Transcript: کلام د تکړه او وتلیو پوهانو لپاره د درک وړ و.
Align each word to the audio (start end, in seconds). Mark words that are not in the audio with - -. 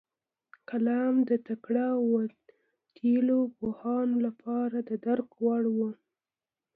کلام 0.69 1.15
د 1.29 1.31
تکړه 1.47 1.85
او 1.97 2.01
وتلیو 2.15 3.39
پوهانو 3.57 4.15
لپاره 4.25 4.77
د 4.89 4.91
درک 5.05 5.29
وړ 5.43 5.63
و. 5.77 5.79